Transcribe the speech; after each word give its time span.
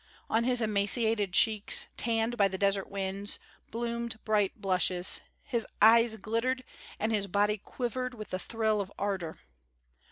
On 0.31 0.45
his 0.45 0.61
emaciated 0.61 1.31
cheeks, 1.31 1.85
tanned 1.95 2.35
by 2.35 2.47
the 2.47 2.57
desert 2.57 2.89
winds, 2.89 3.37
bloomed 3.69 4.17
bright 4.25 4.55
blushes, 4.59 5.21
his 5.43 5.67
eyes 5.79 6.15
glittered, 6.15 6.63
and 6.99 7.11
his 7.11 7.27
body 7.27 7.59
quivered 7.59 8.15
with 8.15 8.29
the 8.29 8.39
thrill 8.39 8.81
of 8.81 8.91
ardor. 8.97 9.35